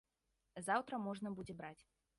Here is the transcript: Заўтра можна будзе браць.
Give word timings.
Заўтра 0.69 1.01
можна 1.05 1.35
будзе 1.39 1.53
браць. 1.63 1.79